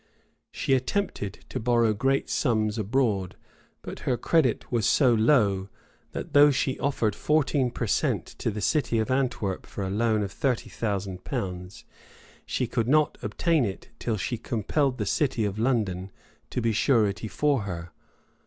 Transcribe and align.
She 0.51 0.73
attempted 0.73 1.45
to 1.49 1.59
borrow 1.59 1.93
great 1.93 2.27
sums 2.27 2.79
abroad; 2.79 3.35
but 3.83 3.99
her 3.99 4.17
credit 4.17 4.71
was 4.71 4.87
so 4.87 5.13
low, 5.13 5.69
that 6.13 6.33
though 6.33 6.49
she 6.49 6.79
offered 6.79 7.13
fourteen 7.15 7.69
per 7.69 7.85
cent 7.85 8.25
to 8.39 8.49
the 8.49 8.61
city 8.61 8.97
of 8.97 9.11
Antwerp 9.11 9.67
for 9.67 9.83
a 9.83 9.91
loan 9.91 10.23
of 10.23 10.31
thirty 10.31 10.71
thousand 10.71 11.23
pounds, 11.23 11.85
she 12.47 12.65
could 12.65 12.87
not 12.87 13.19
obtain 13.21 13.63
it 13.63 13.89
till 13.99 14.17
she 14.17 14.39
compelled 14.39 14.97
the 14.97 15.05
city 15.05 15.45
of 15.45 15.59
London 15.59 16.09
to 16.49 16.61
be 16.63 16.71
surety 16.71 17.27
for 17.27 17.61
her. 17.61 17.91